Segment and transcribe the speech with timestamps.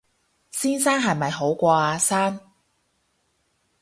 [0.49, 2.39] 先生係咪好過阿生